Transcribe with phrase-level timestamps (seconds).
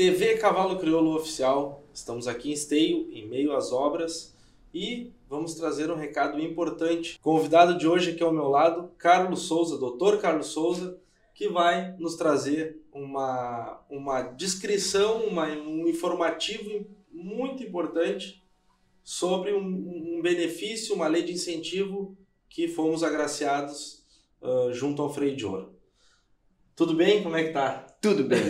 [0.00, 1.84] TV Cavalo Crioulo Oficial.
[1.92, 4.34] Estamos aqui em Esteio, em meio às obras,
[4.72, 7.18] e vamos trazer um recado importante.
[7.20, 10.98] Convidado de hoje aqui ao meu lado, Carlos Souza, doutor Carlos Souza,
[11.34, 18.42] que vai nos trazer uma, uma descrição, uma, um informativo muito importante
[19.04, 22.16] sobre um, um benefício, uma lei de incentivo
[22.48, 24.02] que fomos agraciados
[24.40, 25.78] uh, junto ao Freio de Ouro.
[26.74, 27.22] Tudo bem?
[27.22, 27.89] Como é que tá?
[28.00, 28.40] Tudo bem.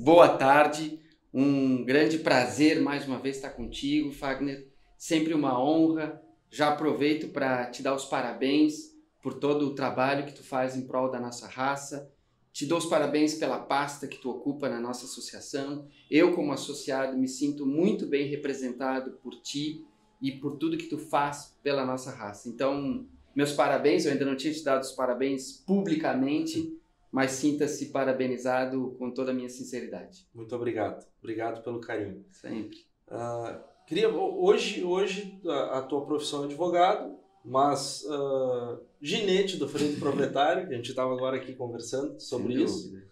[0.00, 0.98] Boa tarde.
[1.32, 4.66] Um grande prazer mais uma vez estar contigo, Fagner.
[4.98, 6.20] Sempre uma honra.
[6.50, 10.88] Já aproveito para te dar os parabéns por todo o trabalho que tu faz em
[10.88, 12.10] prol da nossa raça.
[12.52, 15.86] Te dou os parabéns pela pasta que tu ocupa na nossa associação.
[16.10, 19.84] Eu, como associado, me sinto muito bem representado por ti
[20.20, 22.48] e por tudo que tu faz pela nossa raça.
[22.48, 24.04] Então, meus parabéns.
[24.04, 26.75] Eu ainda não tinha te dado os parabéns publicamente,
[27.16, 30.28] mas sinta-se parabenizado com toda a minha sinceridade.
[30.34, 31.02] Muito obrigado.
[31.18, 32.22] Obrigado pelo carinho.
[32.30, 32.76] Sempre.
[33.08, 39.94] Uh, queria hoje hoje a, a, tua profissão é advogado, mas uh, ginete do freio
[39.94, 42.90] do proprietário, que a gente estava agora aqui conversando sobre Sem isso.
[42.90, 43.06] Dúvida.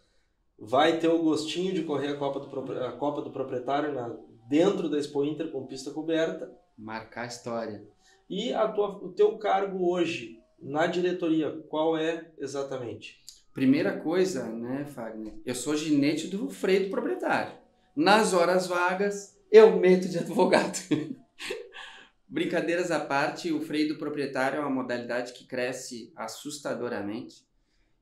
[0.58, 4.14] Vai ter o gostinho de correr a Copa do, a Copa do Proprietário na,
[4.46, 6.52] dentro da Expo Inter com pista coberta.
[6.76, 7.88] Marcar a história.
[8.28, 13.23] E a tua, o teu cargo hoje na diretoria, qual é exatamente?
[13.54, 15.32] Primeira coisa, né, Fagner?
[15.46, 17.56] Eu sou ginete do freio do proprietário.
[17.94, 20.76] Nas horas vagas, eu meto de advogado.
[22.26, 27.46] Brincadeiras à parte, o freio do proprietário é uma modalidade que cresce assustadoramente.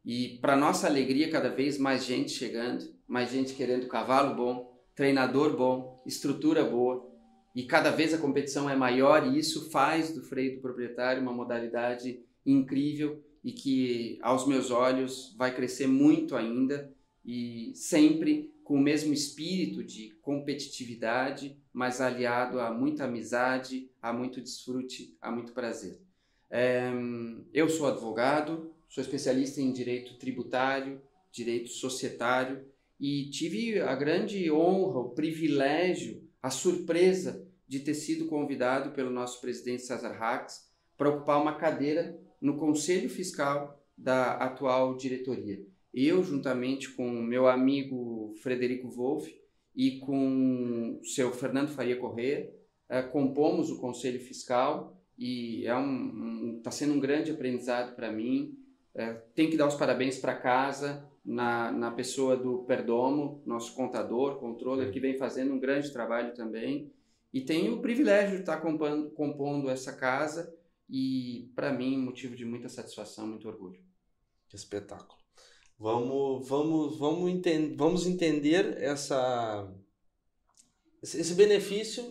[0.02, 5.54] E para nossa alegria, cada vez mais gente chegando, mais gente querendo cavalo bom, treinador
[5.54, 7.06] bom, estrutura boa.
[7.54, 11.34] E cada vez a competição é maior e isso faz do freio do proprietário uma
[11.34, 16.92] modalidade incrível e que, aos meus olhos, vai crescer muito ainda
[17.24, 24.40] e sempre com o mesmo espírito de competitividade, mas aliado a muita amizade, a muito
[24.40, 26.00] desfrute, a muito prazer.
[26.50, 26.90] É,
[27.52, 31.00] eu sou advogado, sou especialista em direito tributário,
[31.30, 32.64] direito societário
[33.00, 39.40] e tive a grande honra, o privilégio, a surpresa de ter sido convidado pelo nosso
[39.40, 45.64] presidente Cesar Hax para ocupar uma cadeira no Conselho Fiscal da atual diretoria.
[45.94, 49.32] Eu, juntamente com meu amigo Frederico Wolff
[49.76, 52.52] e com o seu Fernando Faria Corrêa,
[52.90, 58.10] uh, compomos o Conselho Fiscal e é um, está um, sendo um grande aprendizado para
[58.10, 58.58] mim.
[58.94, 64.40] Uh, tem que dar os parabéns para casa, na, na pessoa do Perdomo, nosso contador,
[64.40, 66.90] controller, que vem fazendo um grande trabalho também.
[67.32, 70.52] E tenho o privilégio de estar compondo, compondo essa casa
[70.92, 73.80] e para mim motivo de muita satisfação, muito orgulho.
[74.46, 75.18] Que espetáculo.
[75.78, 79.74] Vamos, vamos, vamos, entender, vamos entender essa
[81.02, 82.04] esse benefício,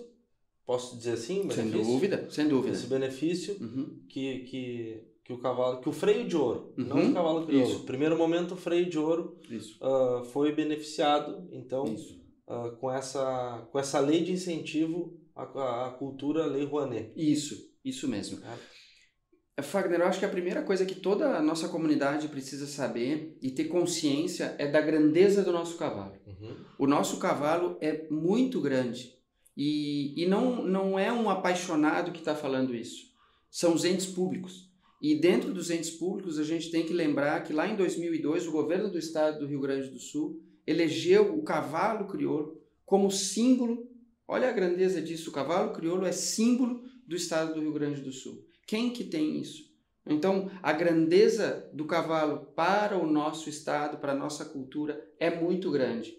[0.66, 1.62] posso dizer assim, benefício?
[1.62, 2.74] sem dúvida, sem dúvida.
[2.76, 4.02] Esse benefício uhum.
[4.10, 6.86] que, que, que o cavalo, que o freio de ouro, uhum.
[6.86, 7.70] não o cavalo crioulo.
[7.70, 7.84] Isso.
[7.86, 9.40] Primeiro momento o freio de ouro
[9.80, 16.48] uh, foi beneficiado, então uh, com essa com essa lei de incentivo à, à cultura,
[16.48, 17.14] lei Rouanet.
[17.16, 18.40] Isso, isso mesmo.
[18.46, 19.62] É.
[19.62, 23.52] Fagner, eu acho que a primeira coisa que toda a nossa comunidade precisa saber e
[23.52, 26.14] ter consciência é da grandeza do nosso cavalo.
[26.26, 26.56] Uhum.
[26.80, 29.16] O nosso cavalo é muito grande
[29.56, 33.12] e, e não, não é um apaixonado que está falando isso.
[33.50, 34.72] São os entes públicos.
[35.02, 38.52] E dentro dos entes públicos, a gente tem que lembrar que lá em 2002, o
[38.52, 43.91] governo do estado do Rio Grande do Sul elegeu o cavalo crioulo como símbolo.
[44.32, 48.14] Olha a grandeza disso: o cavalo crioulo é símbolo do estado do Rio Grande do
[48.14, 48.48] Sul.
[48.66, 49.70] Quem que tem isso?
[50.06, 55.70] Então, a grandeza do cavalo para o nosso estado, para a nossa cultura, é muito
[55.70, 56.18] grande.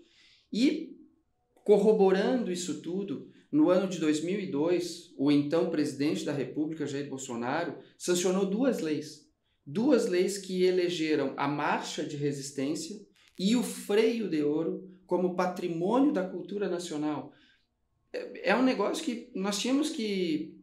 [0.53, 0.95] E,
[1.65, 8.45] corroborando isso tudo, no ano de 2002, o então presidente da República, Jair Bolsonaro, sancionou
[8.45, 9.27] duas leis.
[9.65, 13.01] Duas leis que elegeram a marcha de resistência
[13.39, 17.33] e o freio de ouro como patrimônio da cultura nacional.
[18.13, 20.59] É, é um negócio que nós tínhamos que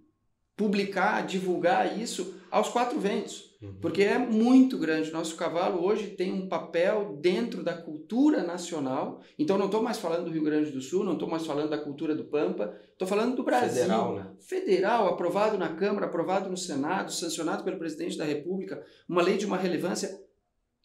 [0.60, 3.75] publicar, divulgar isso aos quatro ventos, uhum.
[3.80, 5.10] porque é muito grande.
[5.10, 9.22] Nosso cavalo hoje tem um papel dentro da cultura nacional.
[9.38, 11.78] Então não estou mais falando do Rio Grande do Sul, não estou mais falando da
[11.78, 13.84] cultura do Pampa, estou falando do Brasil.
[13.84, 14.28] Federal, né?
[14.42, 19.45] Federal, aprovado na Câmara, aprovado no Senado, sancionado pelo presidente da República, uma lei de
[19.45, 20.19] uma relevância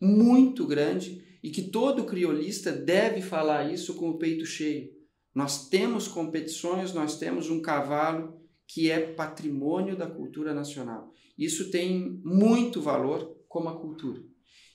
[0.01, 4.89] muito grande e que todo criolista deve falar isso com o peito cheio.
[5.35, 11.13] Nós temos competições, nós temos um cavalo que é patrimônio da cultura nacional.
[11.37, 14.23] Isso tem muito valor como a cultura.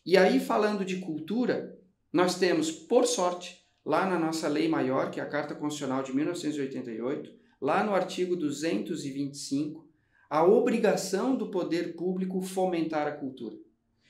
[0.06, 1.78] E aí, falando de cultura,
[2.12, 6.14] nós temos, por sorte, lá na nossa lei maior, que é a Carta Constitucional de
[6.14, 9.88] 1988, lá no artigo 225,
[10.30, 13.56] a obrigação do poder público fomentar a cultura.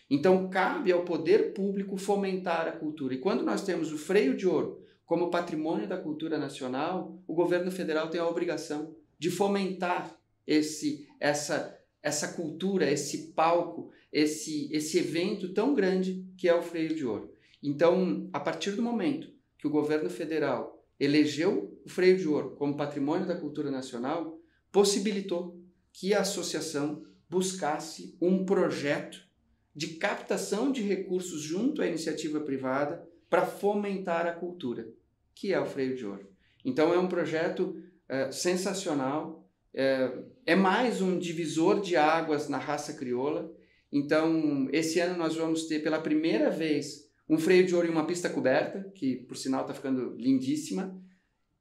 [0.10, 3.14] Então, cabe ao poder público fomentar a cultura.
[3.14, 7.72] E quando nós temos o freio de ouro como patrimônio da cultura nacional, o governo
[7.72, 10.16] federal tem a obrigação de fomentar
[10.46, 16.94] esse, essa, essa cultura, esse palco, esse, esse evento tão grande que é o freio
[16.94, 17.34] de ouro.
[17.62, 22.78] Então, a partir do momento que o governo federal elegeu o freio de ouro como
[22.78, 24.40] patrimônio da cultura nacional,
[24.72, 25.60] possibilitou
[25.92, 29.28] que a associação buscasse um projeto
[29.76, 34.88] de captação de recursos junto à iniciativa privada para fomentar a cultura,
[35.36, 36.28] que é o freio de ouro.
[36.66, 40.12] Então, é um projeto é, sensacional, é,
[40.46, 43.54] é mais um divisor de águas na raça crioula.
[43.92, 48.08] Então, esse ano nós vamos ter pela primeira vez um freio de ouro em uma
[48.08, 51.00] pista coberta, que por sinal está ficando lindíssima,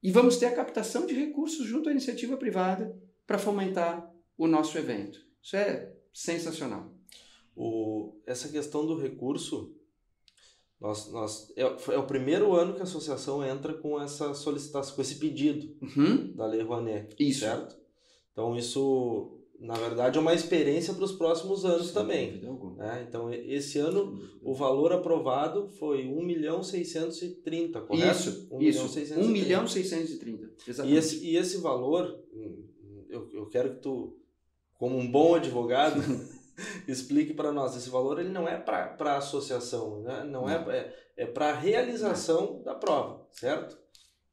[0.01, 4.77] e vamos ter a captação de recursos junto à iniciativa privada para fomentar o nosso
[4.77, 5.19] evento.
[5.41, 6.91] Isso é sensacional.
[7.55, 9.75] O, essa questão do recurso,
[10.79, 15.01] nós, nós, é, é, o primeiro ano que a associação entra com essa solicitação, com
[15.01, 16.33] esse pedido uhum.
[16.33, 17.41] da Lei Rouanet, isso.
[17.41, 17.77] certo?
[18.31, 22.41] Então isso na verdade, é uma experiência para os próximos anos Sem também.
[22.77, 23.05] Né?
[23.07, 28.11] Então, esse ano, o valor aprovado foi 1 milhão 630, correto?
[28.11, 28.79] Isso, 1 isso.
[28.79, 29.19] Milhão 630.
[29.19, 30.95] 1 milhão 630, exatamente.
[30.95, 32.23] E esse, e esse valor,
[33.09, 34.17] eu, eu quero que tu,
[34.77, 36.01] como um bom advogado,
[36.87, 37.75] explique para nós.
[37.75, 40.23] Esse valor ele não é para a associação, né?
[40.23, 40.49] não, não.
[40.49, 43.77] é, é, é para a realização da prova, certo?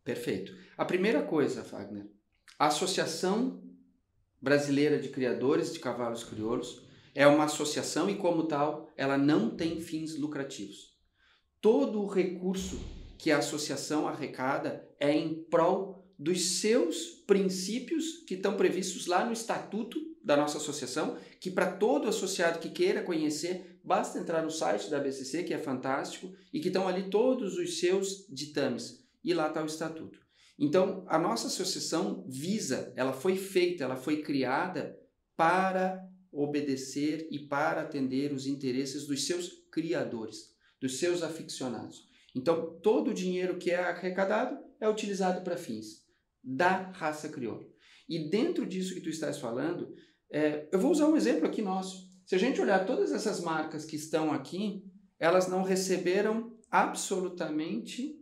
[0.04, 0.52] Perfeito.
[0.76, 2.06] A primeira coisa, Fagner,
[2.58, 3.62] a associação
[4.40, 6.82] Brasileira de Criadores de Cavalos Crioulos
[7.14, 10.94] é uma associação e, como tal, ela não tem fins lucrativos.
[11.60, 12.78] Todo o recurso
[13.18, 19.32] que a associação arrecada é em prol dos seus princípios que estão previstos lá no
[19.32, 24.90] estatuto da nossa associação, que para todo associado que queira conhecer, basta entrar no site
[24.90, 29.06] da BCC, que é fantástico, e que estão ali todos os seus ditames.
[29.22, 30.18] E lá está o estatuto.
[30.58, 34.98] Então, a nossa associação visa, ela foi feita, ela foi criada
[35.36, 42.08] para obedecer e para atender os interesses dos seus criadores, dos seus aficionados.
[42.34, 46.04] Então, todo o dinheiro que é arrecadado é utilizado para fins
[46.42, 47.64] da raça crioula.
[48.08, 49.94] E dentro disso que tu estás falando,
[50.30, 52.06] é, eu vou usar um exemplo aqui nosso.
[52.24, 54.82] Se a gente olhar todas essas marcas que estão aqui,
[55.18, 58.14] elas não receberam absolutamente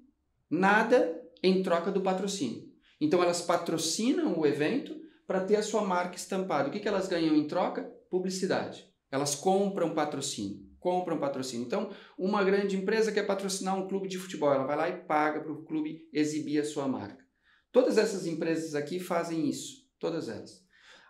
[0.51, 2.65] nada em troca do patrocínio.
[3.01, 4.95] Então elas patrocinam o evento
[5.27, 6.69] para ter a sua marca estampada.
[6.69, 7.91] O que, que elas ganham em troca?
[8.11, 8.87] Publicidade.
[9.11, 10.63] Elas compram patrocínio.
[10.79, 11.65] Compram patrocínio.
[11.67, 15.41] Então, uma grande empresa quer patrocinar um clube de futebol, ela vai lá e paga
[15.41, 17.25] para o clube exibir a sua marca.
[17.73, 20.64] Todas essas empresas aqui fazem isso, todas elas.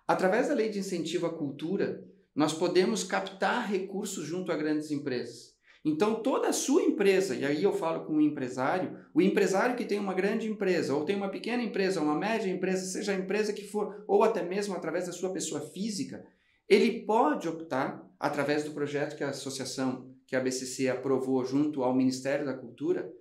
[0.07, 2.05] Através da lei de incentivo à cultura,
[2.35, 5.55] nós podemos captar recursos junto a grandes empresas.
[5.85, 9.85] Então, toda a sua empresa, e aí eu falo com o empresário, o empresário que
[9.85, 13.53] tem uma grande empresa, ou tem uma pequena empresa, uma média empresa, seja a empresa
[13.53, 16.25] que for, ou até mesmo através da sua pessoa física,
[16.67, 21.95] ele pode optar, através do projeto que a associação, que a BCC aprovou junto ao
[21.95, 23.13] Ministério da Cultura,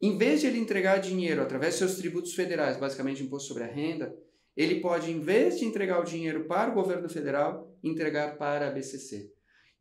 [0.00, 3.66] em vez de ele entregar dinheiro através de seus tributos federais, basicamente imposto sobre a
[3.66, 4.16] renda,
[4.56, 8.70] ele pode, em vez de entregar o dinheiro para o governo federal, entregar para a
[8.70, 9.32] BCC.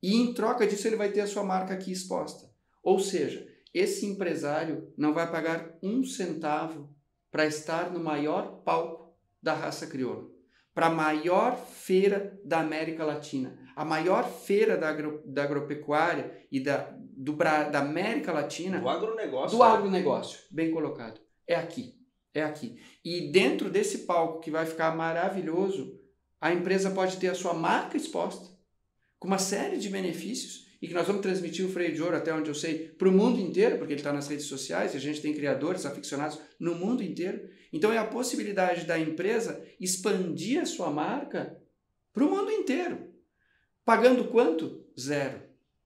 [0.02, 2.50] E em troca disso ele vai ter a sua marca aqui exposta.
[2.82, 6.96] Ou seja, esse empresário não vai pagar um centavo
[7.32, 10.28] para estar no maior palco da raça crioula,
[10.74, 16.60] para a maior feira da América Latina, a maior feira da, agro, da agropecuária e
[16.60, 18.80] da, do, da América Latina.
[18.80, 19.58] Do agronegócio.
[19.58, 21.20] Do agronegócio, bem colocado.
[21.48, 21.99] É aqui.
[22.34, 22.80] É aqui.
[23.04, 26.00] E dentro desse palco que vai ficar maravilhoso,
[26.40, 28.58] a empresa pode ter a sua marca exposta
[29.18, 32.34] com uma série de benefícios e que nós vamos transmitir o freio de ouro, até
[32.34, 35.00] onde eu sei, para o mundo inteiro, porque ele está nas redes sociais e a
[35.00, 37.50] gente tem criadores, aficionados no mundo inteiro.
[37.74, 41.60] Então é a possibilidade da empresa expandir a sua marca
[42.14, 43.10] para o mundo inteiro.
[43.84, 44.86] Pagando quanto?
[44.98, 45.42] Zero.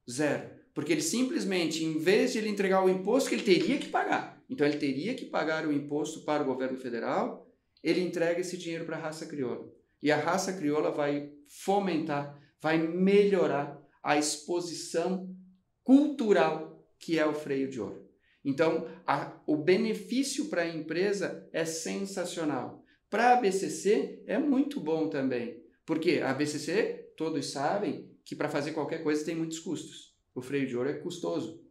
[0.10, 0.52] Zero.
[0.74, 4.33] Porque ele simplesmente, em vez de ele entregar o imposto que ele teria que pagar,
[4.54, 7.52] então ele teria que pagar o imposto para o governo federal,
[7.84, 9.68] ele entrega esse dinheiro para a raça crioula.
[10.02, 15.36] E a raça crioula vai fomentar vai melhorar a exposição
[15.84, 18.08] cultural que é o freio de ouro.
[18.46, 22.86] Então, a, o benefício para a empresa é sensacional.
[23.10, 28.72] Para a BCC é muito bom também, porque a BCC, todos sabem que para fazer
[28.72, 30.16] qualquer coisa tem muitos custos.
[30.34, 31.62] O freio de ouro é custoso.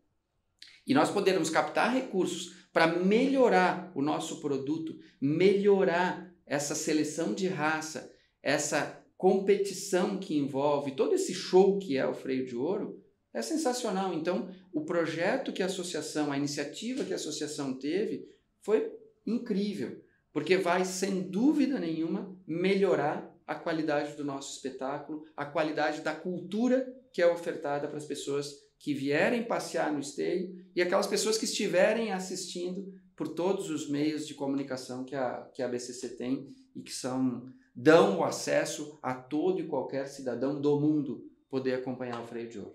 [0.87, 8.11] E nós podermos captar recursos para melhorar o nosso produto, melhorar essa seleção de raça,
[8.43, 13.01] essa competição que envolve todo esse show que é o freio de ouro,
[13.33, 14.13] é sensacional.
[14.13, 18.27] Então, o projeto que a associação, a iniciativa que a associação teve
[18.61, 18.93] foi
[19.27, 20.03] incrível,
[20.33, 26.87] porque vai, sem dúvida nenhuma, melhorar a qualidade do nosso espetáculo, a qualidade da cultura
[27.13, 31.45] que é ofertada para as pessoas que vierem passear no esteio e aquelas pessoas que
[31.45, 36.83] estiverem assistindo por todos os meios de comunicação que a, que a BCC tem e
[36.83, 42.27] que são dão o acesso a todo e qualquer cidadão do mundo poder acompanhar o
[42.27, 42.75] freio de ouro.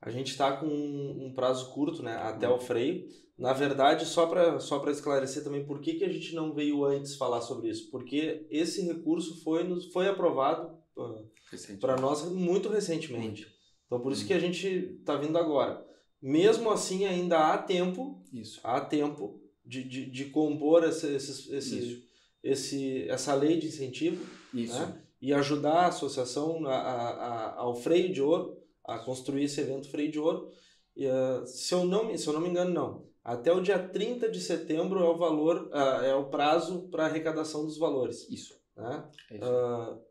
[0.00, 3.08] A gente está com um prazo curto, né, até o freio.
[3.36, 7.16] Na verdade, só para só esclarecer também por que, que a gente não veio antes
[7.16, 7.90] falar sobre isso.
[7.90, 13.59] Porque esse recurso foi, foi aprovado uh, para nós muito recentemente.
[13.90, 14.68] Então, por isso que a gente
[15.00, 15.84] está vindo agora.
[16.22, 18.60] Mesmo assim, ainda há tempo, isso.
[18.62, 22.04] há tempo de, de, de compor esse, esse, esse,
[22.40, 25.02] esse, essa lei de incentivo né?
[25.20, 30.10] e ajudar a associação a, a, ao freio de ouro a construir esse evento Freio
[30.10, 30.50] de Ouro.
[30.96, 33.10] E, uh, se, eu não, se eu não me engano, não.
[33.22, 37.64] Até o dia 30 de setembro é o valor, uh, é o prazo para arrecadação
[37.64, 38.28] dos valores.
[38.30, 38.54] Isso.
[38.76, 39.04] Né?
[39.30, 39.46] É isso.
[39.46, 40.09] Uh,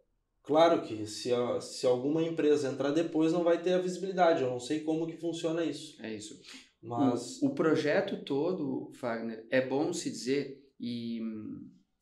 [0.49, 1.29] claro que se,
[1.61, 4.41] se alguma empresa entrar depois não vai ter a visibilidade.
[4.41, 5.95] Eu não sei como que funciona isso.
[6.01, 6.41] É isso.
[6.81, 7.39] Mas...
[7.39, 11.21] O, o projeto todo, Fagner, é bom se dizer, e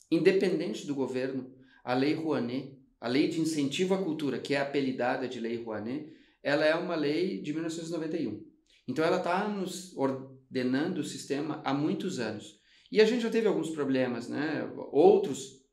[0.09, 5.27] independente do governo, a Lei Rouanet, a Lei de Incentivo à Cultura, que é apelidada
[5.27, 6.09] de Lei Rouanet,
[6.41, 8.41] ela é uma lei de 1991.
[8.87, 12.61] Então ela está nos ordenando o sistema há muitos anos.
[12.89, 14.71] E a gente já teve alguns problemas, né?
[14.93, 15.66] Outros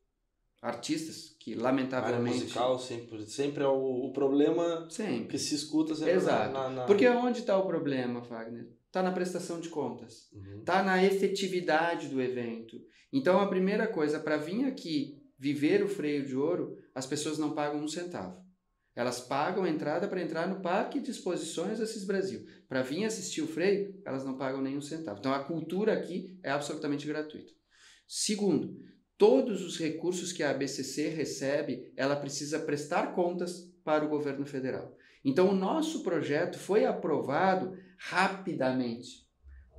[0.65, 2.37] artistas que lamentavelmente...
[2.37, 5.27] A musical sempre, sempre é o, o problema sempre.
[5.27, 6.53] que se escuta sempre Exato.
[6.53, 6.83] Na, na...
[6.85, 8.67] Porque onde está o problema, Wagner?
[8.87, 10.31] Está na prestação de contas.
[10.31, 10.63] Está uhum.
[10.63, 12.77] Tá na efetividade do evento.
[13.13, 17.53] Então a primeira coisa, para vir aqui viver o freio de ouro, as pessoas não
[17.53, 18.43] pagam um centavo.
[18.95, 22.45] Elas pagam a entrada para entrar no Parque de Exposições Assis Brasil.
[22.67, 25.19] Para vir assistir o freio, elas não pagam nenhum centavo.
[25.19, 27.51] Então a cultura aqui é absolutamente gratuita.
[28.07, 28.77] Segundo,
[29.17, 34.95] todos os recursos que a ABCC recebe, ela precisa prestar contas para o governo federal.
[35.23, 39.25] Então o nosso projeto foi aprovado rapidamente.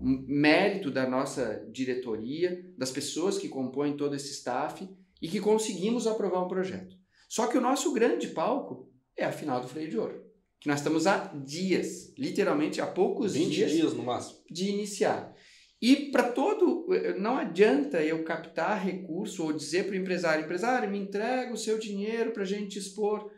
[0.01, 4.87] Mérito da nossa diretoria, das pessoas que compõem todo esse staff
[5.23, 6.97] e que conseguimos aprovar um projeto.
[7.29, 10.25] Só que o nosso grande palco é a final do freio de ouro.
[10.61, 14.41] Que nós estamos há dias, literalmente há poucos 20 dias, dias no máximo.
[14.51, 15.35] de iniciar.
[15.81, 16.87] E para todo,
[17.19, 21.79] não adianta eu captar recurso ou dizer para o empresário, empresário, me entrega o seu
[21.79, 23.31] dinheiro para a gente expor,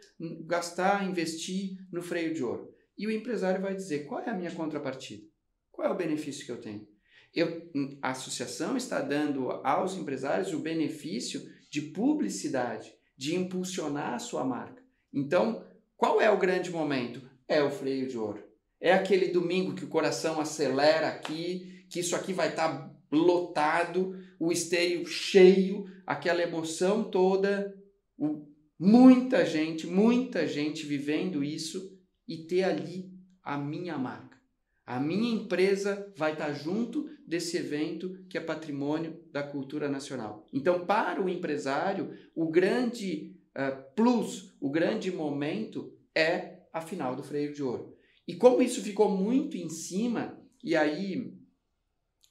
[0.46, 2.72] gastar, investir no freio de ouro.
[2.96, 5.24] E o empresário vai dizer, qual é a minha contrapartida?
[5.70, 6.86] Qual é o benefício que eu tenho?
[7.34, 14.44] Eu, a associação está dando aos empresários o benefício de publicidade, de impulsionar a sua
[14.44, 14.82] marca.
[15.12, 15.64] Então,
[15.96, 17.20] qual é o grande momento?
[17.46, 18.42] É o freio de ouro.
[18.80, 24.18] É aquele domingo que o coração acelera aqui, que isso aqui vai estar tá lotado,
[24.38, 27.74] o esteio cheio, aquela emoção toda,
[28.16, 28.46] o,
[28.78, 33.10] muita gente, muita gente vivendo isso e ter ali
[33.42, 34.36] a minha marca.
[34.84, 40.46] A minha empresa vai estar tá junto desse evento que é patrimônio da cultura nacional.
[40.52, 47.22] Então, para o empresário, o grande uh, plus, o grande momento é a final do
[47.22, 47.94] freio de ouro.
[48.26, 51.34] E como isso ficou muito em cima, e aí,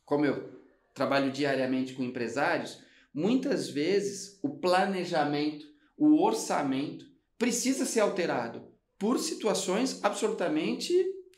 [0.08, 0.50] como eu
[0.94, 2.82] trabalho diariamente com empresários,
[3.14, 5.66] muitas vezes o planejamento,
[5.98, 7.06] o orçamento
[7.38, 8.66] precisa ser alterado
[8.98, 10.94] por situações absolutamente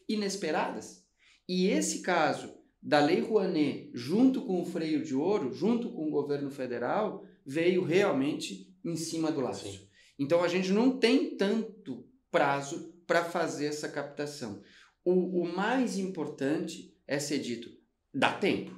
[0.07, 1.03] inesperadas.
[1.47, 6.11] E esse caso da Lei Rouanet, junto com o freio de ouro, junto com o
[6.11, 9.65] governo federal, veio realmente em cima do laço.
[9.65, 9.79] Sim.
[10.19, 14.61] Então a gente não tem tanto prazo para fazer essa captação.
[15.03, 17.78] O, o mais importante é ser dito:
[18.13, 18.77] dá tempo.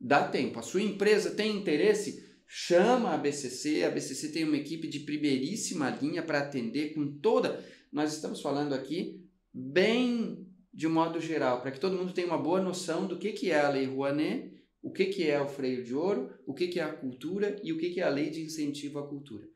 [0.00, 0.58] Dá tempo.
[0.58, 2.28] A sua empresa tem interesse?
[2.46, 3.84] Chama a BCC.
[3.84, 7.64] A BCC tem uma equipe de primeiríssima linha para atender com toda.
[7.92, 12.60] Nós estamos falando aqui bem de modo geral, para que todo mundo tenha uma boa
[12.60, 15.94] noção do que, que é a Lei Rouanet, o que, que é o freio de
[15.94, 18.40] ouro, o que, que é a cultura e o que, que é a lei de
[18.40, 19.46] incentivo à cultura.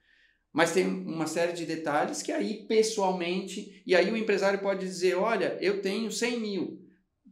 [0.53, 5.17] Mas tem uma série de detalhes que aí, pessoalmente, e aí o empresário pode dizer:
[5.17, 6.84] olha, eu tenho 100 mil,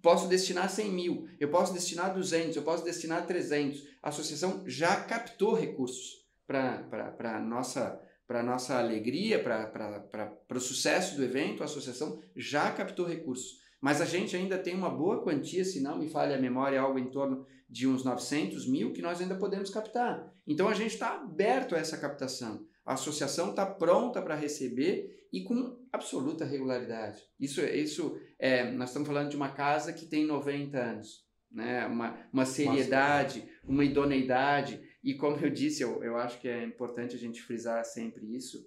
[0.02, 3.80] posso destinar 100 mil, eu posso destinar 200, eu posso destinar 300.
[4.02, 11.24] A associação já captou recursos para a nossa para nossa alegria, para o sucesso do
[11.24, 13.60] evento, a associação já captou recursos.
[13.78, 16.98] Mas a gente ainda tem uma boa quantia, se não me falha a memória, algo
[16.98, 20.32] em torno de uns 900 mil que nós ainda podemos captar.
[20.46, 22.64] Então a gente está aberto a essa captação.
[22.86, 27.22] A associação está pronta para receber e com absoluta regularidade.
[27.38, 31.86] Isso, isso é, nós estamos falando de uma casa que tem 90 anos, né?
[31.86, 34.80] uma, uma seriedade, uma idoneidade.
[35.04, 38.66] E como eu disse, eu, eu acho que é importante a gente frisar sempre isso.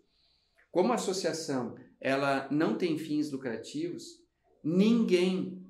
[0.72, 4.04] Como a associação ela não tem fins lucrativos,
[4.64, 5.66] ninguém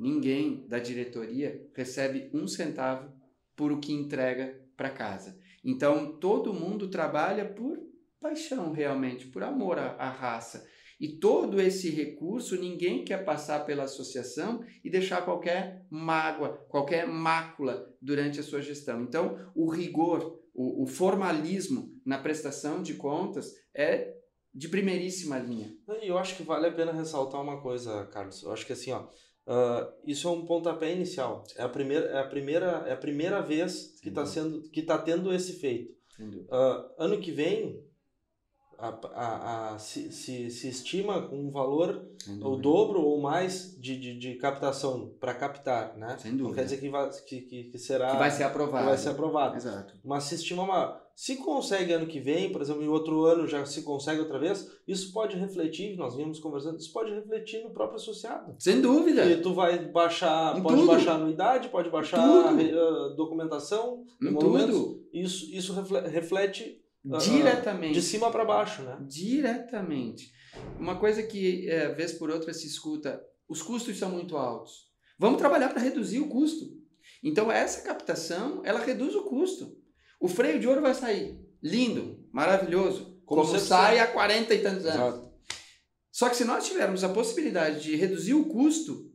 [0.00, 3.12] ninguém da diretoria recebe um centavo
[3.54, 5.38] por o que entrega para casa.
[5.62, 7.78] Então, todo mundo trabalha por
[8.18, 10.66] paixão, realmente, por amor à, à raça.
[11.00, 17.90] E todo esse recurso ninguém quer passar pela associação e deixar qualquer mágoa, qualquer mácula
[18.02, 19.00] durante a sua gestão.
[19.02, 24.14] Então, o rigor, o, o formalismo na prestação de contas é
[24.52, 25.74] de primeiríssima linha.
[26.02, 28.42] E eu acho que vale a pena ressaltar uma coisa, Carlos.
[28.42, 29.08] Eu acho que assim, ó,
[29.46, 31.42] Uh, isso é um pontapé inicial.
[31.56, 34.96] É a primeira, é a primeira, é a primeira vez que está sendo, que está
[34.96, 35.92] tendo esse feito.
[36.20, 37.82] Uh, ano que vem
[38.80, 42.02] a, a, a, se, se, se estima com um valor
[42.42, 46.16] o dobro ou mais de, de, de captação para captar, né?
[46.18, 46.48] Sem dúvida.
[46.48, 48.84] Não quer dizer que, vai, que, que, que será que vai ser aprovado.
[48.86, 49.56] vai ser aprovado.
[49.56, 49.94] Exato.
[50.04, 53.64] Mas se estima uma, se consegue ano que vem, por exemplo, em outro ano já
[53.64, 57.96] se consegue outra vez, isso pode refletir, nós vimos conversando, isso pode refletir no próprio
[57.96, 58.54] associado.
[58.58, 59.24] Sem dúvida.
[59.24, 60.86] E tu vai baixar, Em pode tudo.
[60.88, 65.02] baixar a anuidade, pode baixar a re- a documentação, Em tudo.
[65.12, 67.94] Isso, isso refle- reflete ah, Diretamente.
[67.94, 68.98] de cima para baixo, né?
[69.06, 70.32] Diretamente.
[70.78, 74.90] Uma coisa que, é, vez por outra, se escuta: os custos são muito altos.
[75.18, 76.66] Vamos trabalhar para reduzir o custo.
[77.22, 79.76] Então, essa captação, ela reduz o custo.
[80.20, 81.38] O freio de ouro vai sair.
[81.62, 83.20] Lindo, maravilhoso.
[83.24, 85.14] Como Como, sai há 40 e tantos anos.
[85.14, 85.30] Exato.
[86.10, 89.09] Só que se nós tivermos a possibilidade de reduzir o custo,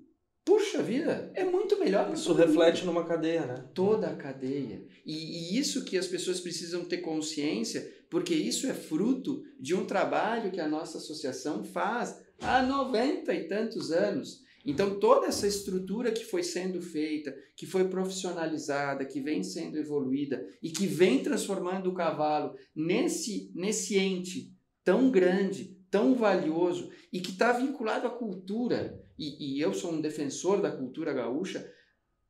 [0.46, 2.14] puxa vida, é muito melhor.
[2.14, 3.66] Isso todo mundo reflete numa cadeia, né?
[3.74, 4.86] toda a cadeia.
[5.04, 9.86] E, e isso que as pessoas precisam ter consciência, porque isso é fruto de um
[9.86, 14.46] trabalho que a nossa associação faz há 90 e tantos anos.
[14.66, 20.44] Então, toda essa estrutura que foi sendo feita, que foi profissionalizada, que vem sendo evoluída
[20.62, 24.52] e que vem transformando o cavalo nesse, nesse ente
[24.84, 30.02] tão grande, tão valioso e que está vinculado à cultura, e, e eu sou um
[30.02, 31.70] defensor da cultura gaúcha,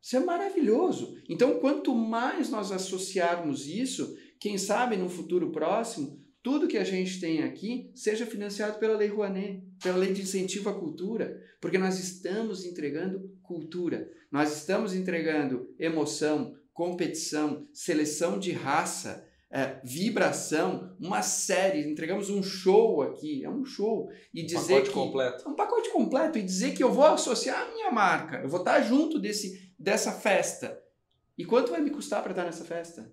[0.01, 1.17] isso é maravilhoso.
[1.27, 7.19] Então, quanto mais nós associarmos isso, quem sabe no futuro próximo, tudo que a gente
[7.19, 11.99] tem aqui seja financiado pela Lei Rouanet, pela Lei de Incentivo à Cultura, porque nós
[11.99, 21.89] estamos entregando cultura, nós estamos entregando emoção, competição, seleção de raça, é, vibração, uma série,
[21.89, 24.09] entregamos um show aqui, é um show.
[24.33, 25.49] E Um dizer pacote que, completo.
[25.49, 28.81] um pacote completo e dizer que eu vou associar a minha marca, eu vou estar
[28.81, 30.81] junto desse, dessa festa.
[31.37, 33.11] E quanto vai me custar para estar nessa festa?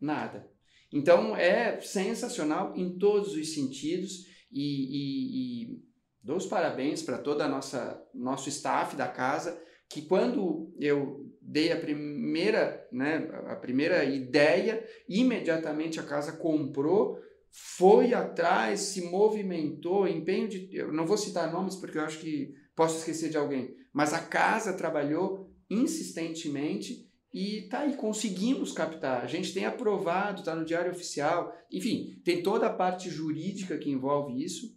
[0.00, 0.48] Nada.
[0.92, 5.82] Então é sensacional em todos os sentidos e, e, e
[6.22, 11.19] dou os parabéns para todo a nossa nosso staff da casa que quando eu
[11.50, 17.18] dei a primeira né a primeira ideia imediatamente a casa comprou
[17.50, 22.54] foi atrás se movimentou empenho de eu não vou citar nomes porque eu acho que
[22.76, 29.22] posso esquecer de alguém mas a casa trabalhou insistentemente e tá aí, conseguimos captar.
[29.22, 31.54] A gente tem aprovado, está no Diário Oficial.
[31.70, 34.76] Enfim, tem toda a parte jurídica que envolve isso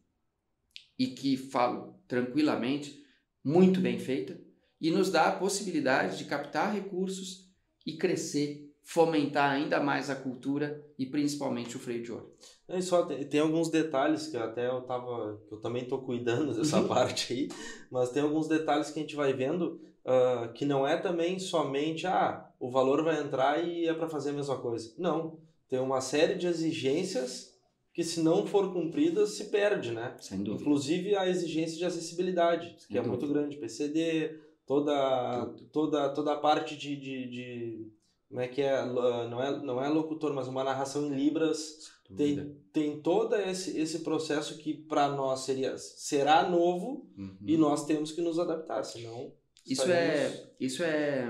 [0.98, 3.02] e que falo tranquilamente,
[3.44, 4.40] muito bem feita,
[4.84, 7.50] e nos dá a possibilidade de captar recursos
[7.88, 12.34] e crescer, fomentar ainda mais a cultura e principalmente o freio de ouro.
[12.68, 16.54] É só tem, tem alguns detalhes que até eu tava, que eu também tô cuidando
[16.60, 16.88] dessa Uhum.
[16.88, 17.48] parte aí,
[17.90, 22.06] mas tem alguns detalhes que a gente vai vendo ah, que não é também somente
[22.06, 24.94] ah, o valor vai entrar e é para fazer a mesma coisa.
[24.98, 27.54] Não, tem uma série de exigências
[27.94, 30.16] que se não for cumpridas se perde, né?
[30.20, 30.62] Sem dúvida.
[30.62, 33.08] Inclusive a exigência de acessibilidade, que Sem é dúvida.
[33.18, 35.66] muito grande, PCD, toda Tudo.
[35.70, 37.92] toda toda a parte de, de, de
[38.30, 41.92] como é que é, Ah, não é não é locutor, mas uma narração em libras
[42.18, 47.38] tem, tem todo esse, esse processo que para nós seria, será novo Uhum.
[47.46, 49.32] e nós temos que nos adaptar, senão.
[49.66, 51.28] Isso estaremos- é, isso é,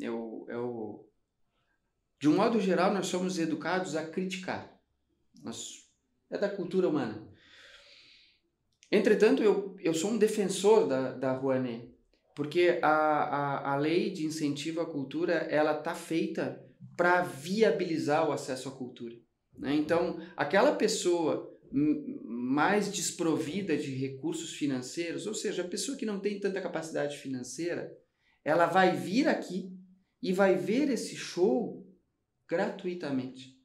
[0.00, 1.08] eu, eu,
[2.20, 4.76] de um modo geral, nós somos educados a criticar.
[5.42, 5.86] Nós,
[6.28, 7.26] é da cultura humana.
[8.90, 11.92] Entretanto, eu, eu sou um defensor da, da Rouanet,
[12.36, 16.62] porque a, a, a lei de incentivo à cultura, ela está feita
[16.94, 19.14] para viabilizar o acesso à cultura.
[19.58, 19.74] né?
[19.74, 26.38] Então, aquela pessoa mais desprovida de recursos financeiros, ou seja, a pessoa que não tem
[26.38, 27.90] tanta capacidade financeira,
[28.44, 29.72] ela vai vir aqui
[30.22, 31.86] e vai ver esse show
[32.46, 33.56] gratuitamente.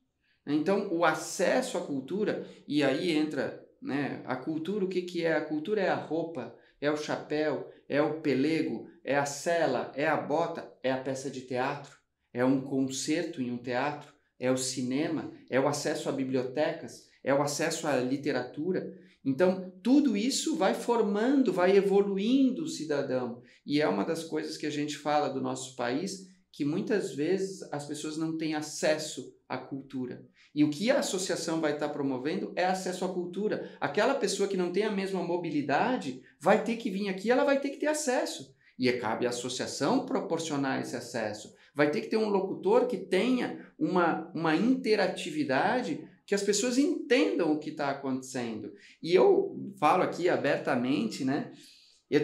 [0.48, 5.34] Então, o acesso à cultura, e aí entra né, a cultura, o que, que é?
[5.34, 10.08] A cultura é a roupa, é o chapéu, é o pelego, é a cela, é
[10.08, 11.96] a bota, é a peça de teatro,
[12.34, 17.34] é um concerto em um teatro, é o cinema, é o acesso a bibliotecas, é
[17.34, 18.98] o acesso à literatura.
[19.24, 23.44] Então, tudo isso vai formando, vai evoluindo o cidadão.
[23.63, 27.62] E é uma das coisas que a gente fala do nosso país, que muitas vezes
[27.72, 30.26] as pessoas não têm acesso à cultura.
[30.54, 33.72] E o que a associação vai estar promovendo é acesso à cultura.
[33.80, 37.60] Aquela pessoa que não tem a mesma mobilidade vai ter que vir aqui, ela vai
[37.60, 38.54] ter que ter acesso.
[38.78, 41.54] E é, cabe à associação proporcionar esse acesso.
[41.74, 47.52] Vai ter que ter um locutor que tenha uma, uma interatividade que as pessoas entendam
[47.52, 48.74] o que está acontecendo.
[49.02, 51.52] E eu falo aqui abertamente, né?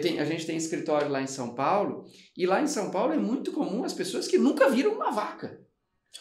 [0.02, 2.04] Tenho, a gente tem escritório lá em São Paulo,
[2.36, 5.66] e lá em São Paulo é muito comum as pessoas que nunca viram uma vaca.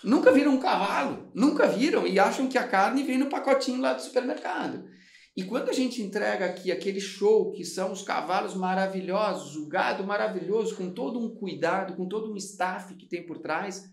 [0.03, 3.93] Nunca viram um cavalo, nunca viram e acham que a carne vem no pacotinho lá
[3.93, 4.87] do supermercado.
[5.35, 10.03] E quando a gente entrega aqui aquele show que são os cavalos maravilhosos, o gado
[10.03, 13.87] maravilhoso, com todo um cuidado, com todo um staff que tem por trás,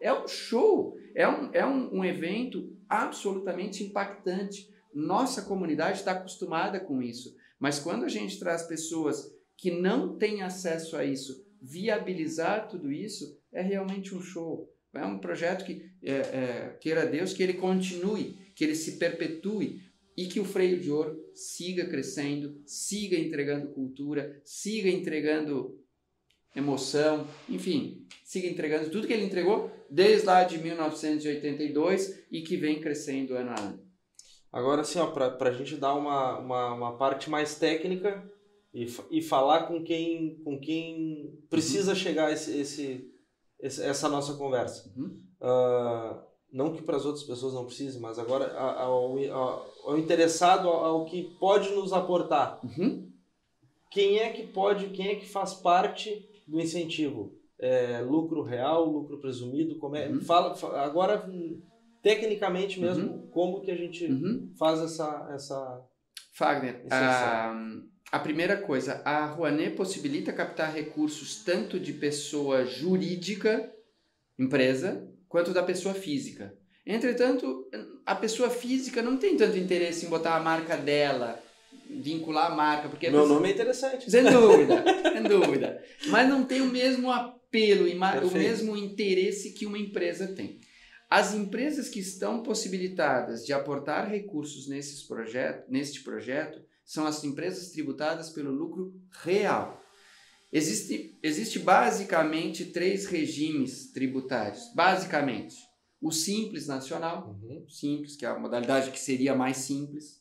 [0.00, 4.68] é um show, é um, é um, um evento absolutamente impactante.
[4.92, 7.34] Nossa comunidade está acostumada com isso.
[7.58, 13.38] Mas quando a gente traz pessoas que não têm acesso a isso, viabilizar tudo isso,
[13.52, 14.68] é realmente um show.
[14.94, 19.82] É um projeto que, é, é, queira Deus, que ele continue, que ele se perpetue
[20.16, 25.80] e que o freio de ouro siga crescendo, siga entregando cultura, siga entregando
[26.54, 32.80] emoção, enfim, siga entregando tudo que ele entregou desde lá de 1982 e que vem
[32.80, 33.84] crescendo ano a ano.
[34.52, 38.24] Agora, assim, para a gente dar uma, uma, uma, parte mais técnica
[38.72, 41.96] e, e falar com quem, com quem precisa uhum.
[41.96, 43.13] chegar esse, esse
[43.60, 44.92] essa nossa conversa.
[44.96, 45.20] Uhum.
[45.40, 50.68] Uh, não que para as outras pessoas não precise, mas agora ao, ao, ao interessado
[50.68, 52.60] ao, que pode nos aportar.
[52.64, 53.10] Uhum.
[53.90, 57.32] Quem é que pode, quem é que faz parte do incentivo?
[57.58, 59.78] É, lucro real, lucro presumido?
[59.78, 60.08] Como é?
[60.08, 60.20] Uhum.
[60.20, 61.28] Fala, agora
[62.02, 63.26] tecnicamente mesmo uhum.
[63.30, 64.52] como que a gente uhum.
[64.58, 65.84] faz essa essa
[66.34, 66.84] Fagner,
[68.14, 73.68] a, primeira coisa, a Rouanet possibilita captar recursos tanto de pessoa jurídica,
[74.38, 76.56] empresa, quanto da pessoa física.
[76.86, 77.68] Entretanto,
[78.06, 81.42] a pessoa física não tem tanto interesse em botar a marca dela,
[81.90, 83.34] vincular a marca, porque meu pessoa...
[83.34, 84.08] nome é interessante.
[84.08, 85.82] Sem dúvida, sem dúvida.
[86.06, 90.60] Mas não tem o mesmo apelo e o mesmo interesse que uma empresa tem.
[91.14, 97.70] As empresas que estão possibilitadas de aportar recursos nesses projetos, neste projeto são as empresas
[97.70, 99.80] tributadas pelo lucro real.
[100.52, 104.72] Existe, existe basicamente três regimes tributários.
[104.74, 105.54] Basicamente,
[106.02, 107.64] o simples nacional, uhum.
[107.68, 110.20] simples, que é a modalidade que seria mais simples.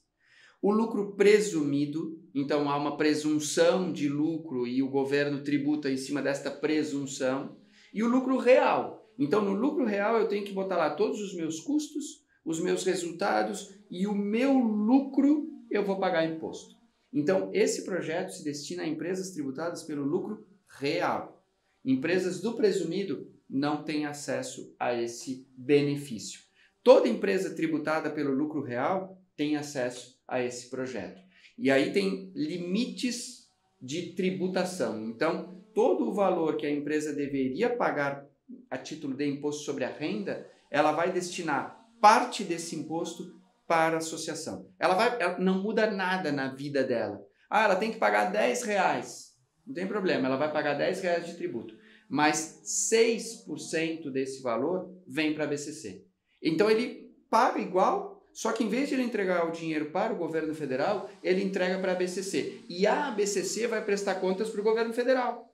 [0.62, 6.22] O lucro presumido, então há uma presunção de lucro e o governo tributa em cima
[6.22, 7.58] desta presunção.
[7.92, 9.03] E o lucro real.
[9.24, 12.84] Então, no lucro real, eu tenho que botar lá todos os meus custos, os meus
[12.84, 16.76] resultados e o meu lucro eu vou pagar imposto.
[17.12, 21.42] Então, esse projeto se destina a empresas tributadas pelo lucro real.
[21.86, 26.42] Empresas do presumido não têm acesso a esse benefício.
[26.84, 31.22] Toda empresa tributada pelo lucro real tem acesso a esse projeto.
[31.58, 33.48] E aí tem limites
[33.82, 35.02] de tributação.
[35.08, 38.28] Então, todo o valor que a empresa deveria pagar
[38.70, 43.24] a título de imposto sobre a renda, ela vai destinar parte desse imposto
[43.68, 44.68] para a associação.
[44.80, 47.22] Ela, vai, ela não muda nada na vida dela.
[47.50, 49.34] Ah, ela tem que pagar 10 reais.
[49.66, 51.76] Não tem problema, ela vai pagar 10 reais de tributo.
[52.10, 52.62] Mas
[52.92, 56.04] 6% desse valor vem para a BCC.
[56.42, 60.18] Então ele paga igual, só que em vez de ele entregar o dinheiro para o
[60.18, 62.64] governo federal, ele entrega para a BCC.
[62.68, 65.54] E a BCC vai prestar contas para o governo federal.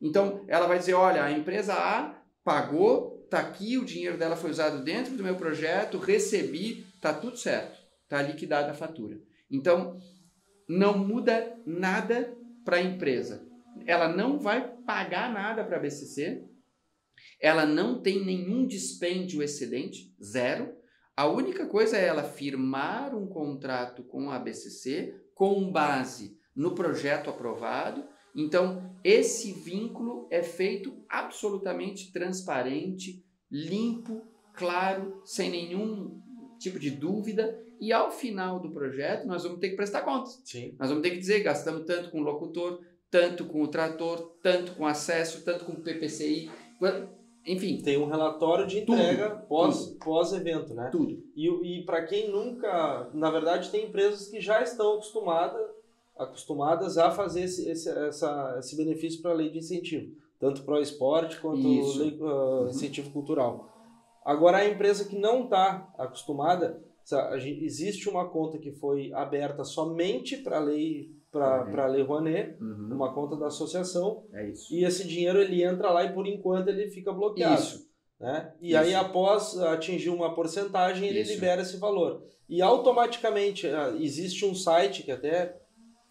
[0.00, 4.50] Então ela vai dizer: olha, a empresa A pagou, está aqui, o dinheiro dela foi
[4.50, 9.18] usado dentro do meu projeto, recebi, Tá tudo certo, tá liquidada a fatura.
[9.50, 9.98] Então,
[10.68, 13.48] não muda nada para a empresa.
[13.86, 16.44] Ela não vai pagar nada para a BCC.
[17.40, 20.76] Ela não tem nenhum dispêndio excedente, zero.
[21.16, 27.30] A única coisa é ela firmar um contrato com a BCC com base no projeto
[27.30, 28.06] aprovado.
[28.34, 34.22] Então, esse vínculo é feito absolutamente transparente, limpo,
[34.54, 36.20] claro, sem nenhum
[36.58, 40.40] tipo de dúvida e ao final do projeto nós vamos ter que prestar contas.
[40.44, 40.76] Sim.
[40.78, 44.72] Nós vamos ter que dizer, gastamos tanto com o locutor, tanto com o trator, tanto
[44.72, 46.50] com acesso, tanto com o PPCI.
[47.46, 47.80] Enfim.
[47.82, 50.90] Tem um relatório de entrega Tudo, pós, pós-evento, né?
[50.92, 51.24] Tudo.
[51.34, 53.10] E, e para quem nunca.
[53.14, 55.66] Na verdade, tem empresas que já estão acostumadas,
[56.20, 60.74] acostumadas a fazer esse, esse, essa, esse benefício para a lei de incentivo, tanto para
[60.74, 62.68] o esporte quanto lei, uh, uhum.
[62.68, 63.68] incentivo cultural.
[64.24, 66.82] Agora, a empresa que não está acostumada,
[67.62, 71.80] existe uma conta que foi aberta somente para a lei para uhum.
[71.80, 72.88] a Lei Rouanet, uhum.
[72.92, 74.24] uma conta da associação.
[74.32, 74.52] É.
[74.70, 77.60] E esse dinheiro ele entra lá e por enquanto ele fica bloqueado.
[77.60, 77.88] Isso.
[78.18, 78.52] Né?
[78.60, 78.78] E isso.
[78.78, 81.32] aí após atingir uma porcentagem ele isso.
[81.32, 82.24] libera esse valor.
[82.48, 85.59] E automaticamente ah, existe um site que até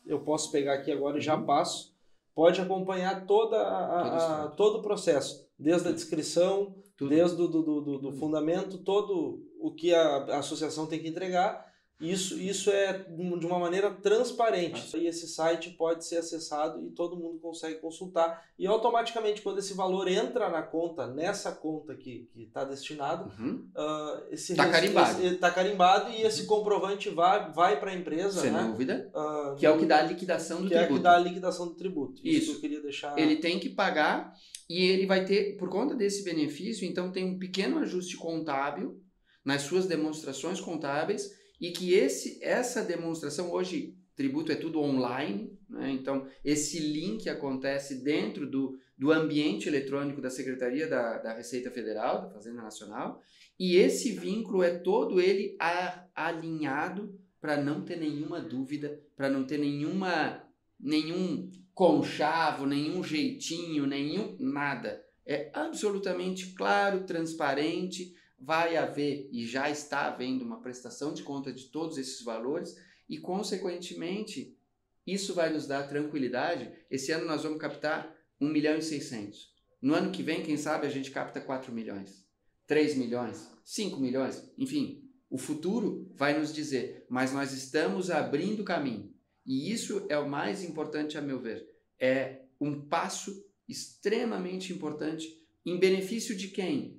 [0.09, 1.45] eu posso pegar aqui agora e já uhum.
[1.45, 1.95] passo,
[2.33, 7.09] pode acompanhar toda a, a, todo o processo, desde a descrição, Tudo.
[7.09, 11.07] desde o do, do, do, do fundamento, todo o que a, a associação tem que
[11.07, 11.68] entregar
[11.99, 14.95] isso, isso é de uma maneira transparente.
[14.97, 18.41] E esse site pode ser acessado e todo mundo consegue consultar.
[18.57, 23.67] E automaticamente, quando esse valor entra na conta, nessa conta que está destinado, uhum.
[23.75, 25.25] uh, esse está carimbado.
[25.25, 26.47] Está carimbado e esse uhum.
[26.47, 28.39] comprovante vai, vai para a empresa.
[28.39, 28.63] Sem né?
[28.63, 29.11] dúvida.
[29.13, 30.87] Uh, que é o que dá a liquidação do que tributo.
[30.87, 32.21] Que é o que dá a liquidação do tributo.
[32.23, 32.43] Isso.
[32.43, 33.19] Isso eu queria deixar.
[33.19, 34.33] Ele tem que pagar
[34.69, 39.01] e ele vai ter, por conta desse benefício, então tem um pequeno ajuste contábil
[39.43, 45.91] nas suas demonstrações contábeis e que esse, essa demonstração hoje tributo é tudo online, né?
[45.91, 52.23] então esse link acontece dentro do, do ambiente eletrônico da Secretaria da, da Receita Federal,
[52.23, 53.21] da Fazenda Nacional,
[53.57, 59.45] e esse vínculo é todo ele a, alinhado para não ter nenhuma dúvida, para não
[59.45, 60.43] ter nenhuma
[60.79, 65.01] nenhum conchavo, nenhum jeitinho, nenhum nada.
[65.25, 71.65] É absolutamente claro, transparente, vai haver e já está havendo uma prestação de conta de
[71.65, 74.57] todos esses valores e, consequentemente,
[75.05, 76.71] isso vai nos dar tranquilidade.
[76.89, 79.53] Esse ano nós vamos captar 1 milhão e 600.
[79.81, 82.25] No ano que vem, quem sabe, a gente capta 4 milhões,
[82.67, 85.03] 3 milhões, 5 milhões, enfim.
[85.29, 89.13] O futuro vai nos dizer, mas nós estamos abrindo caminho.
[89.45, 91.67] E isso é o mais importante, a meu ver.
[91.99, 95.27] É um passo extremamente importante
[95.65, 96.98] em benefício de quem?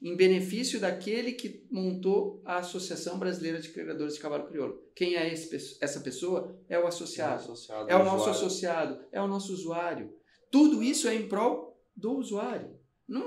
[0.00, 4.78] Em benefício daquele que montou a Associação Brasileira de Criadores de Cavalo Crioulo.
[4.94, 6.58] Quem é esse, essa pessoa?
[6.68, 7.32] É o associado.
[7.32, 8.30] É o, associado, é o nosso usuário.
[8.30, 10.14] associado, é o nosso usuário.
[10.50, 12.78] Tudo isso é em prol do usuário.
[13.08, 13.24] Não,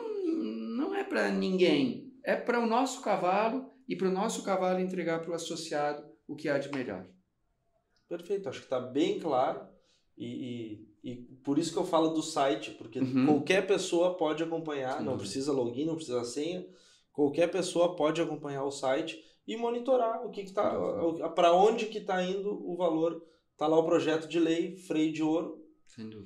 [0.77, 2.13] não é para ninguém.
[2.23, 6.35] É para o nosso cavalo e para o nosso cavalo entregar para o associado o
[6.35, 7.07] que há de melhor.
[8.07, 9.67] Perfeito, acho que está bem claro.
[10.19, 10.25] E,
[11.01, 13.25] e, e, por isso que eu falo do site, porque uhum.
[13.25, 16.67] qualquer pessoa pode acompanhar, não precisa login, não precisa senha,
[17.13, 20.69] qualquer pessoa pode acompanhar o site e monitorar o que está,
[21.33, 23.25] para onde que está indo o valor.
[23.53, 25.61] Está lá o projeto de lei Freio de Ouro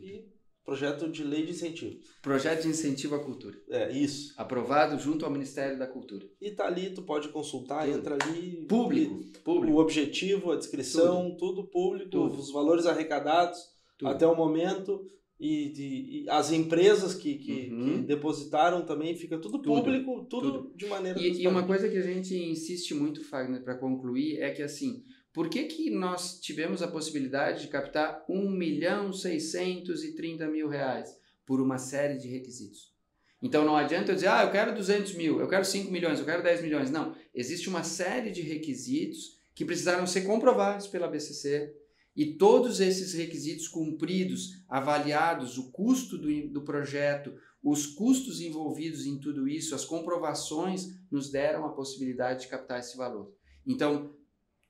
[0.01, 0.27] e
[0.63, 1.99] projeto de lei de incentivo.
[2.21, 3.57] Projeto de incentivo à cultura.
[3.69, 4.33] É, isso.
[4.37, 6.27] Aprovado junto ao Ministério da Cultura.
[6.39, 7.97] E tá ali, tu pode consultar, tudo.
[7.97, 8.65] entra ali.
[8.67, 9.19] Público.
[9.43, 9.77] Público.
[9.77, 12.39] O objetivo, a descrição, tudo, tudo público, tudo.
[12.39, 13.72] os valores arrecadados
[14.03, 14.13] tudo.
[14.13, 15.05] até o momento.
[15.39, 17.83] E, de, e as empresas que, que, uhum.
[17.83, 21.89] que, depositaram também, fica tudo, tudo público, tudo, tudo, de maneira e, e uma coisa
[21.89, 26.39] que a gente insiste muito, Fagner, para concluir, é que assim, por que, que nós
[26.39, 31.17] tivemos a possibilidade de captar 1 milhão 630 mil reais?
[31.45, 32.93] Por uma série de requisitos.
[33.41, 36.25] Então não adianta eu dizer, ah, eu quero 200 mil, eu quero 5 milhões, eu
[36.25, 36.89] quero 10 milhões.
[36.89, 41.75] Não, existe uma série de requisitos que precisaram ser comprovados pela BCC,
[42.15, 49.19] e todos esses requisitos cumpridos, avaliados, o custo do, do projeto, os custos envolvidos em
[49.19, 53.33] tudo isso, as comprovações nos deram a possibilidade de captar esse valor.
[53.65, 54.15] Então,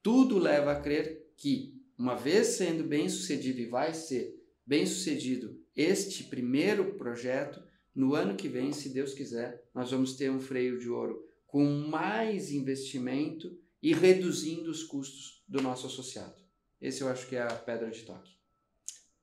[0.02, 5.60] tudo leva a crer que, uma vez sendo bem sucedido e vai ser bem sucedido
[5.76, 7.62] este primeiro projeto,
[7.96, 11.64] no ano que vem, se Deus quiser, nós vamos ter um freio de ouro com
[11.66, 16.43] mais investimento e reduzindo os custos do nosso associado.
[16.84, 18.34] Esse eu acho que é a pedra de toque.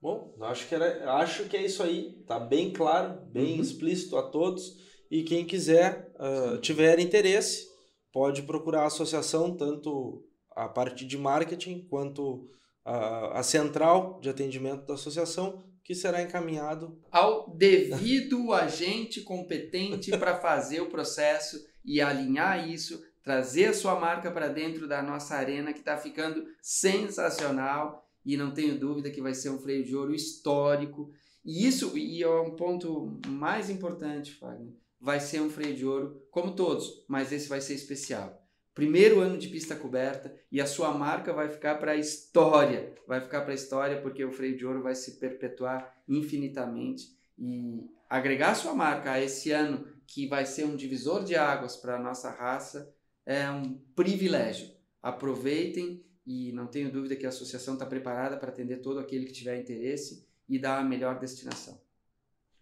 [0.01, 2.25] Bom, acho que, era, acho que é isso aí.
[2.27, 3.61] Tá bem claro, bem uhum.
[3.61, 4.79] explícito a todos.
[5.11, 7.69] E quem quiser, uh, tiver interesse,
[8.11, 12.49] pode procurar a associação, tanto a parte de marketing quanto
[12.83, 20.41] a, a central de atendimento da associação, que será encaminhado ao devido agente competente para
[20.41, 25.73] fazer o processo e alinhar isso trazer a sua marca para dentro da nossa arena
[25.73, 30.15] que está ficando sensacional e não tenho dúvida que vai ser um freio de ouro
[30.15, 31.11] histórico.
[31.45, 34.75] E isso e é um ponto mais importante, Fagner.
[35.01, 38.41] Vai ser um freio de ouro, como todos, mas esse vai ser especial.
[38.75, 42.95] Primeiro ano de pista coberta e a sua marca vai ficar para a história.
[43.07, 47.91] Vai ficar para a história porque o freio de ouro vai se perpetuar infinitamente e
[48.09, 52.03] agregar sua marca a esse ano que vai ser um divisor de águas para a
[52.03, 52.93] nossa raça
[53.27, 54.71] é um privilégio.
[55.03, 59.33] Aproveitem e não tenho dúvida que a associação está preparada para atender todo aquele que
[59.33, 61.81] tiver interesse e dar a melhor destinação.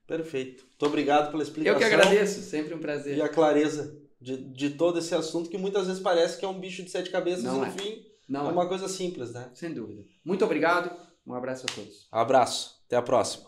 [0.06, 0.64] Perfeito.
[0.64, 1.74] Muito obrigado pela explicação.
[1.74, 3.16] Eu que agradeço, sempre um prazer.
[3.16, 6.58] E a clareza de, de todo esse assunto que muitas vezes parece que é um
[6.58, 7.70] bicho de sete cabeças Não e no é.
[7.70, 8.52] fim Não, é é.
[8.52, 9.50] uma coisa simples, né?
[9.54, 10.04] sem dúvida.
[10.24, 10.90] Muito obrigado,
[11.26, 12.08] um abraço a todos.
[12.10, 12.82] Abraço.
[12.86, 13.47] Até a próxima.